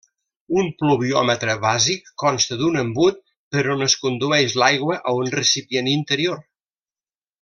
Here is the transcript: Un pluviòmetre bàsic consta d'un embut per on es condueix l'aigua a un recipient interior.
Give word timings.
Un 0.59 0.69
pluviòmetre 0.77 1.55
bàsic 1.65 2.09
consta 2.23 2.57
d'un 2.61 2.79
embut 2.83 3.21
per 3.57 3.65
on 3.75 3.87
es 3.89 3.97
condueix 4.07 4.57
l'aigua 4.63 4.99
a 5.13 5.15
un 5.19 5.31
recipient 5.37 5.91
interior. 5.93 6.43